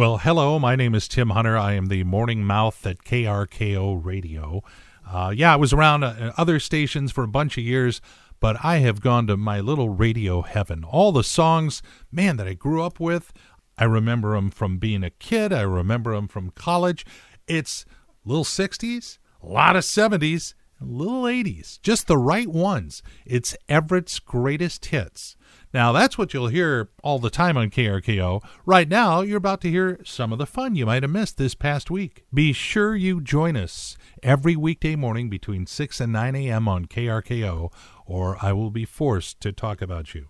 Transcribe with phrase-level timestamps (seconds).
[0.00, 0.58] Well, hello.
[0.58, 1.58] My name is Tim Hunter.
[1.58, 4.64] I am the morning mouth at KRKO Radio.
[5.06, 8.00] Uh, yeah, I was around uh, other stations for a bunch of years,
[8.40, 10.84] but I have gone to my little radio heaven.
[10.84, 13.30] All the songs, man, that I grew up with,
[13.76, 15.52] I remember them from being a kid.
[15.52, 17.04] I remember them from college.
[17.46, 17.84] It's
[18.24, 20.54] little 60s, a lot of 70s,
[20.84, 23.02] little 80s, just the right ones.
[23.26, 25.36] It's Everett's greatest hits.
[25.72, 28.42] Now, that's what you'll hear all the time on KRKO.
[28.66, 31.54] Right now, you're about to hear some of the fun you might have missed this
[31.54, 32.24] past week.
[32.34, 36.66] Be sure you join us every weekday morning between 6 and 9 a.m.
[36.66, 37.72] on KRKO,
[38.04, 40.28] or I will be forced to talk about you.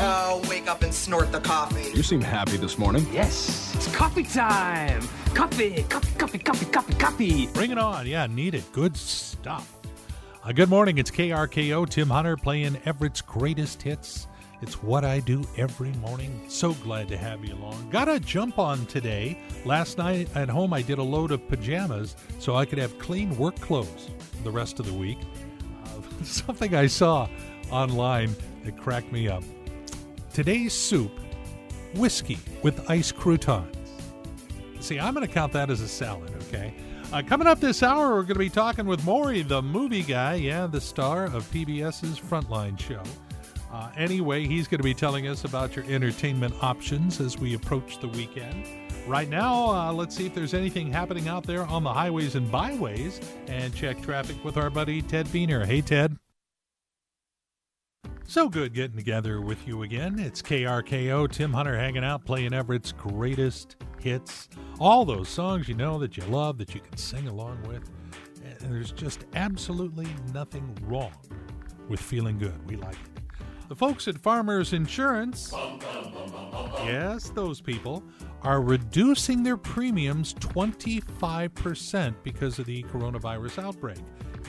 [0.00, 1.90] Oh, wake up and snort the coffee.
[1.96, 3.04] You seem happy this morning.
[3.12, 5.02] Yes, it's coffee time.
[5.34, 7.46] Coffee, coffee, coffee, coffee, coffee, coffee.
[7.48, 8.06] Bring it on.
[8.06, 8.70] Yeah, need it.
[8.72, 9.76] Good stuff.
[10.44, 10.98] Uh, good morning.
[10.98, 11.88] It's KRKO.
[11.88, 14.28] Tim Hunter playing Everett's greatest hits.
[14.62, 16.44] It's what I do every morning.
[16.46, 17.90] So glad to have you along.
[17.90, 19.36] Got a jump on today.
[19.64, 23.36] Last night at home, I did a load of pajamas so I could have clean
[23.36, 24.10] work clothes
[24.44, 25.18] the rest of the week.
[25.84, 27.28] Uh, something I saw
[27.72, 29.42] online that cracked me up.
[30.32, 31.12] Today's soup
[31.94, 33.74] whiskey with ice croutons.
[34.80, 36.74] See, I'm going to count that as a salad, okay?
[37.12, 40.34] Uh, coming up this hour, we're going to be talking with Maury, the movie guy,
[40.34, 43.02] yeah, the star of PBS's Frontline show.
[43.72, 47.98] Uh, anyway, he's going to be telling us about your entertainment options as we approach
[47.98, 48.64] the weekend.
[49.06, 52.50] Right now, uh, let's see if there's anything happening out there on the highways and
[52.50, 55.64] byways and check traffic with our buddy Ted Beener.
[55.64, 56.16] Hey, Ted.
[58.30, 60.18] So good getting together with you again.
[60.18, 64.50] It's KRKO, Tim Hunter hanging out, playing Everett's greatest hits.
[64.78, 67.90] All those songs you know that you love, that you can sing along with.
[68.44, 71.14] And there's just absolutely nothing wrong
[71.88, 72.68] with feeling good.
[72.68, 73.22] We like it.
[73.70, 75.50] The folks at Farmers Insurance,
[76.84, 78.02] yes, those people,
[78.42, 84.00] are reducing their premiums 25% because of the coronavirus outbreak.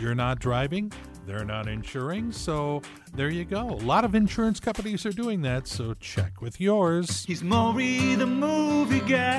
[0.01, 0.91] You're not driving,
[1.29, 2.81] they're not insuring, so
[3.13, 3.69] there you go.
[3.69, 7.23] A lot of insurance companies are doing that, so check with yours.
[7.23, 9.37] He's Maury the movie guy.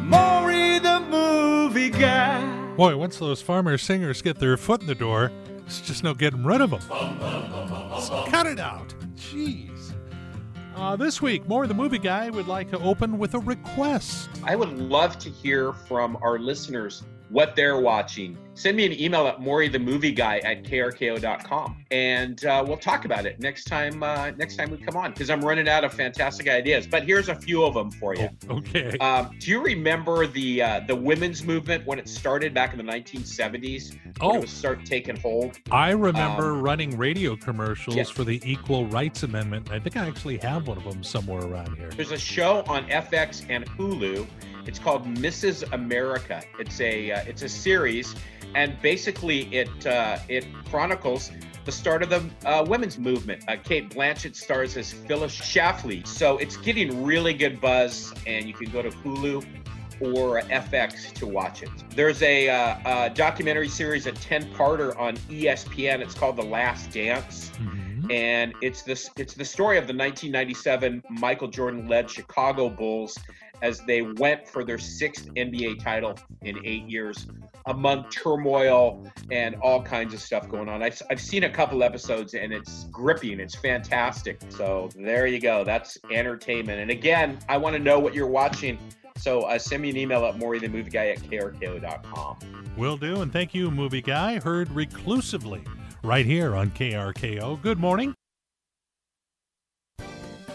[0.00, 2.42] Maury the movie guy.
[2.74, 5.30] Boy, once those farmer singers get their foot in the door,
[5.66, 6.80] it's just no getting rid of them.
[6.80, 8.94] So cut it out.
[9.16, 9.92] Jeez.
[10.74, 14.30] Uh, this week, Maury the movie guy would like to open with a request.
[14.42, 18.36] I would love to hear from our listeners what they're watching.
[18.54, 23.04] Send me an email at Maury the movie guy at krko.com and uh, we'll talk
[23.04, 25.92] about it next time uh, next time we come on because I'm running out of
[25.92, 26.86] fantastic ideas.
[26.86, 28.28] But here's a few of them for you.
[28.48, 28.96] Oh, okay.
[28.98, 32.92] Um, do you remember the uh, the women's movement when it started back in the
[32.92, 33.96] 1970s?
[34.20, 34.36] Oh.
[34.36, 35.58] it was start taking hold.
[35.70, 39.72] I remember um, running radio commercials for the Equal Rights Amendment.
[39.72, 41.90] I think I actually have one of them somewhere around here.
[41.90, 44.26] There's a show on FX and Hulu.
[44.66, 45.70] It's called Mrs.
[45.72, 46.42] America.
[46.58, 48.14] It's a uh, it's a series,
[48.54, 51.30] and basically it uh, it chronicles
[51.64, 53.42] the start of the uh, women's movement.
[53.48, 56.06] Uh, Cate Blanchett stars as Phyllis Schlafly.
[56.06, 59.44] So it's getting really good buzz, and you can go to Hulu
[60.00, 61.70] or FX to watch it.
[61.90, 66.00] There's a, uh, a documentary series, a 10-parter on ESPN.
[66.00, 67.50] It's called The Last Dance.
[67.60, 68.12] Mhm.
[68.12, 73.18] And it's this it's the story of the 1997 Michael Jordan led Chicago Bulls
[73.62, 77.26] as they went for their sixth NBA title in eight years
[77.66, 80.82] among turmoil and all kinds of stuff going on.
[80.82, 83.40] I've, I've seen a couple episodes and it's gripping.
[83.40, 84.40] It's fantastic.
[84.50, 85.64] So there you go.
[85.64, 86.80] That's entertainment.
[86.80, 88.78] And again, I want to know what you're watching.
[89.16, 92.38] So uh, send me an email at Maury the movie guy at krko.com.
[92.76, 94.40] Will do, and thank you, movie guy.
[94.40, 95.64] Heard reclusively
[96.02, 97.62] right here on KRKO.
[97.62, 98.14] Good morning.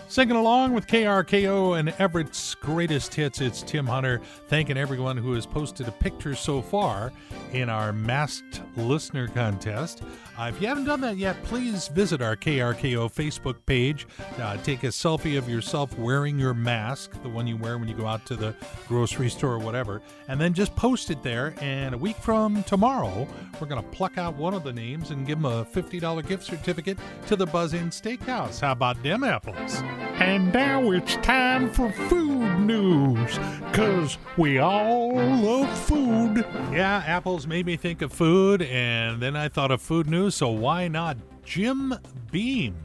[0.10, 5.46] Singing along with KRKO and Everett's greatest hits, it's Tim Hunter thanking everyone who has
[5.46, 7.14] posted a picture so far
[7.54, 10.02] in our masked listener contest.
[10.36, 14.08] Uh, if you haven't done that yet, please visit our KRKO Facebook page.
[14.40, 17.94] Uh, take a selfie of yourself wearing your mask, the one you wear when you
[17.94, 18.56] go out to the
[18.88, 21.54] grocery store or whatever, and then just post it there.
[21.62, 23.28] And a week from tomorrow,
[23.62, 26.46] we're going to pluck out one of the names and give them a $50 gift
[26.46, 26.98] certificate
[27.28, 28.60] to the Buzz Inn Steakhouse.
[28.60, 29.84] How about them apples?
[30.20, 36.46] And now it's time for food news, because we all love food.
[36.72, 40.50] Yeah, apples made me think of food, and then I thought of food news, so
[40.50, 41.18] why not?
[41.44, 41.96] Jim
[42.32, 42.78] Beam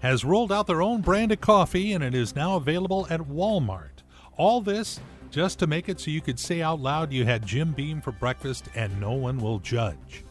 [0.00, 4.02] has rolled out their own brand of coffee, and it is now available at Walmart.
[4.36, 4.98] All this
[5.32, 8.12] just to make it so you could say out loud you had Jim Beam for
[8.12, 10.24] breakfast and no one will judge.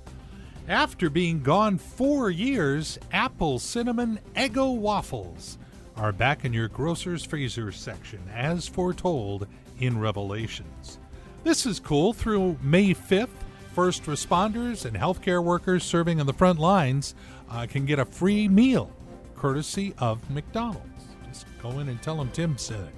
[0.68, 5.58] After being gone four years, Apple Cinnamon Eggo Waffles
[6.02, 9.46] are back in your grocer's freezer section, as foretold
[9.80, 10.98] in Revelations.
[11.44, 12.12] This is cool.
[12.12, 13.30] Through May 5th,
[13.74, 17.14] first responders and healthcare workers serving on the front lines
[17.52, 18.92] uh, can get a free meal
[19.36, 21.06] courtesy of McDonald's.
[21.28, 22.96] Just go in and tell them Tim said it.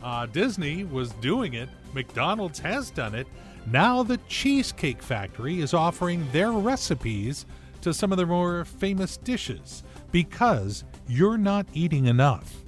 [0.00, 3.26] Uh, Disney was doing it, McDonald's has done it.
[3.66, 7.44] Now the Cheesecake Factory is offering their recipes
[7.80, 9.82] to some of their more famous dishes
[10.12, 12.64] because you're not eating enough.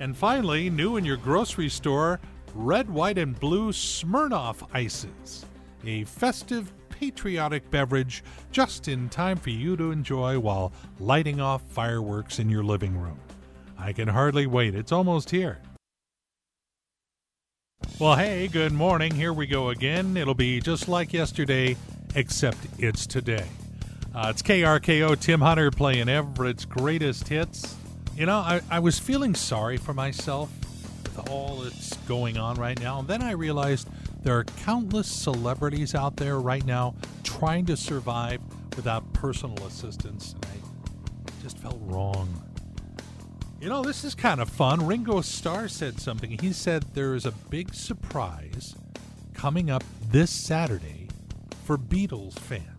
[0.00, 2.20] And finally, new in your grocery store,
[2.54, 5.44] red, white, and blue Smirnoff ices,
[5.84, 12.38] a festive, patriotic beverage just in time for you to enjoy while lighting off fireworks
[12.38, 13.18] in your living room.
[13.78, 14.74] I can hardly wait.
[14.74, 15.58] It's almost here.
[18.00, 19.14] Well, hey, good morning.
[19.14, 20.16] Here we go again.
[20.16, 21.76] It'll be just like yesterday,
[22.14, 23.46] except it's today.
[24.18, 27.76] Uh, it's KRKO Tim Hunter playing Everett's greatest hits.
[28.16, 30.50] You know, I, I was feeling sorry for myself
[31.04, 32.98] with all that's going on right now.
[32.98, 33.88] And then I realized
[34.24, 38.40] there are countless celebrities out there right now trying to survive
[38.74, 40.32] without personal assistance.
[40.32, 42.42] And I just felt wrong.
[43.60, 44.84] You know, this is kind of fun.
[44.84, 46.36] Ringo Starr said something.
[46.40, 48.74] He said there is a big surprise
[49.32, 51.06] coming up this Saturday
[51.64, 52.77] for Beatles fans.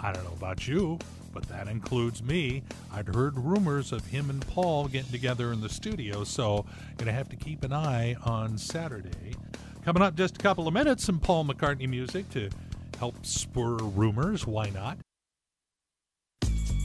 [0.00, 0.98] I don't know about you,
[1.32, 2.62] but that includes me.
[2.92, 6.64] I'd heard rumors of him and Paul getting together in the studio, so
[6.96, 9.34] gonna have to keep an eye on Saturday.
[9.84, 12.50] Coming up just a couple of minutes, some Paul McCartney music to
[12.98, 14.46] help spur rumors.
[14.46, 14.98] Why not?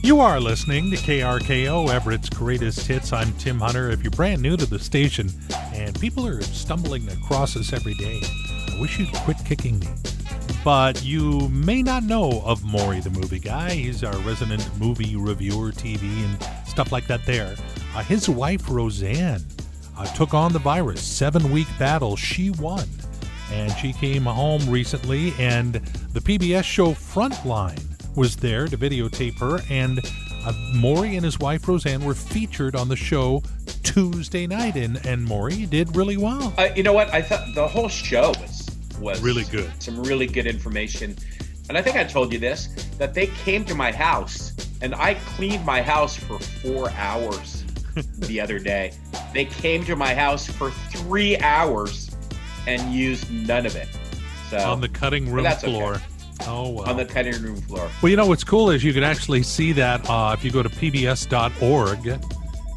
[0.02, 3.12] You are listening to KRKO, Everett's Greatest Hits.
[3.12, 3.90] I'm Tim Hunter.
[3.90, 5.30] If you're brand new to the station
[5.74, 9.86] and people are stumbling across us every day, I wish you'd quit kicking me
[10.64, 13.70] but you may not know of Maury the movie guy.
[13.70, 17.56] He's our resident movie reviewer, TV, and stuff like that there.
[17.94, 19.42] Uh, his wife, Roseanne,
[19.98, 21.02] uh, took on the virus.
[21.02, 22.16] Seven week battle.
[22.16, 22.86] She won.
[23.50, 27.82] And she came home recently, and the PBS show Frontline
[28.16, 29.60] was there to videotape her.
[29.68, 30.00] And
[30.46, 33.42] uh, Maury and his wife, Roseanne, were featured on the show
[33.82, 36.54] Tuesday night, and, and Maury did really well.
[36.56, 37.12] Uh, you know what?
[37.12, 38.71] I thought the whole show was
[39.02, 39.70] was really good.
[39.82, 41.16] Some really good information.
[41.68, 42.66] And I think I told you this
[42.98, 47.64] that they came to my house and I cleaned my house for four hours
[48.18, 48.92] the other day.
[49.32, 52.10] They came to my house for three hours
[52.66, 53.88] and used none of it.
[54.50, 55.94] So on the cutting room floor.
[55.94, 56.04] Okay.
[56.46, 56.84] Oh, wow.
[56.84, 57.88] On the cutting room floor.
[58.02, 60.62] Well, you know what's cool is you can actually see that uh, if you go
[60.62, 62.20] to pbs.org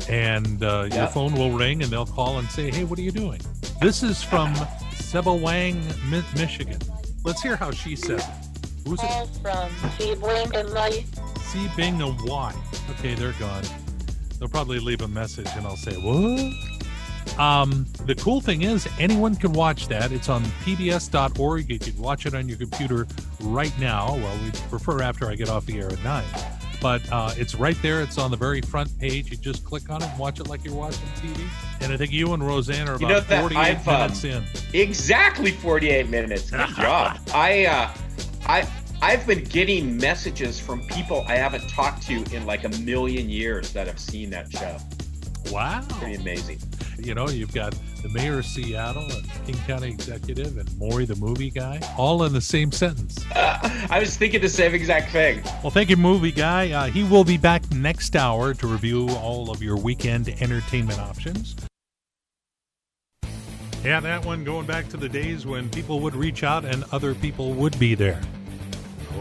[0.07, 0.93] and uh, yep.
[0.93, 3.41] your phone will ring and they'll call and say, hey, what are you doing?
[3.81, 4.53] This is from
[4.95, 5.81] Sebewaing,
[6.35, 6.79] Michigan.
[7.23, 8.87] Let's hear how she says it.
[8.87, 9.27] Who's it?
[9.41, 11.05] From and Lai.
[11.51, 12.53] Sebing and Y.
[12.91, 13.63] Okay, they're gone.
[14.39, 17.39] They'll probably leave a message and I'll say, what?
[17.39, 20.11] Um, the cool thing is, anyone can watch that.
[20.11, 21.69] It's on pbs.org.
[21.69, 23.07] You can watch it on your computer
[23.41, 24.15] right now.
[24.15, 26.23] Well, we prefer after I get off the air at 9
[26.85, 28.03] but uh, it's right there.
[28.03, 29.31] It's on the very front page.
[29.31, 31.43] You just click on it and watch it like you're watching TV.
[31.81, 34.43] And I think you and Roseanne are about you know 48 I've, um, minutes in.
[34.73, 36.49] Exactly 48 minutes.
[36.51, 37.19] Good job.
[37.33, 37.89] I, uh,
[38.45, 38.67] I,
[39.01, 43.71] I've been getting messages from people I haven't talked to in like a million years
[43.73, 44.77] that have seen that show.
[45.51, 45.85] Wow.
[45.89, 46.59] Pretty amazing.
[46.97, 51.15] You know, you've got the mayor of Seattle and King County executive and Maury the
[51.15, 53.17] movie guy, all in the same sentence.
[53.31, 55.43] Uh, I was thinking the same exact thing.
[55.61, 56.71] Well, thank you, movie guy.
[56.71, 61.55] Uh, he will be back next hour to review all of your weekend entertainment options.
[63.83, 67.13] Yeah, that one going back to the days when people would reach out and other
[67.13, 68.19] people would be there.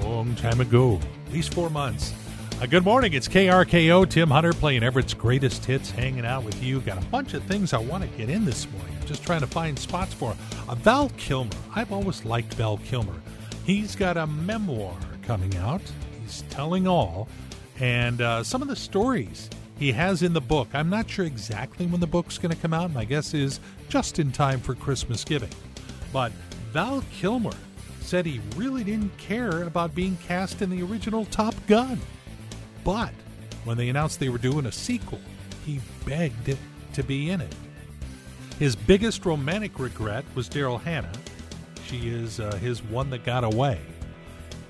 [0.01, 2.15] A long time ago, at least four months.
[2.61, 3.13] Uh, good morning.
[3.13, 4.09] It's KRKO.
[4.09, 6.81] Tim Hunter playing Everett's greatest hits, hanging out with you.
[6.81, 8.97] Got a bunch of things I want to get in this morning.
[9.01, 10.37] I'm just trying to find spots for.
[10.69, 11.51] Uh, Val Kilmer.
[11.75, 13.21] I've always liked Val Kilmer.
[13.65, 15.83] He's got a memoir coming out.
[16.23, 17.29] He's telling all,
[17.81, 20.69] and uh, some of the stories he has in the book.
[20.73, 22.93] I'm not sure exactly when the book's going to come out.
[22.93, 23.59] My guess is
[23.89, 25.51] just in time for Christmas giving.
[26.13, 26.31] But
[26.73, 27.53] Val Kilmer
[28.01, 31.99] said he really didn't care about being cast in the original Top Gun.
[32.85, 33.13] But
[33.65, 35.21] when they announced they were doing a sequel,
[35.65, 36.57] he begged
[36.93, 37.55] to be in it.
[38.59, 41.11] His biggest romantic regret was Daryl Hannah.
[41.87, 43.81] She is uh, his one that got away.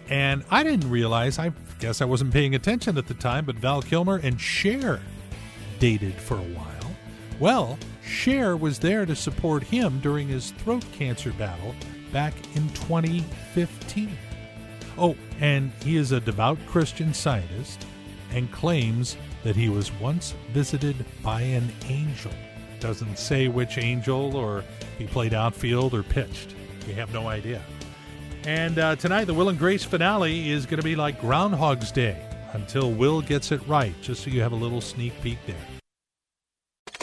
[0.08, 3.82] And I didn't realize, I guess I wasn't paying attention at the time, but Val
[3.82, 5.00] Kilmer and Cher
[5.78, 6.96] dated for a while.
[7.40, 11.74] Well, Cher was there to support him during his throat cancer battle
[12.12, 14.16] back in 2015.
[14.96, 17.86] Oh, and he is a devout Christian scientist
[18.34, 22.32] and claims that he was once visited by an angel.
[22.80, 24.64] Doesn't say which angel or
[24.98, 26.54] he played outfield or pitched.
[26.86, 27.62] We have no idea.
[28.44, 32.20] And uh, tonight, the Will and Grace finale is going to be like Groundhog's Day
[32.52, 35.56] until Will gets it right, just so you have a little sneak peek there.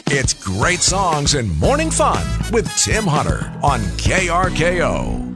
[0.06, 5.31] It's great songs and morning fun with Tim Hunter on KRKO.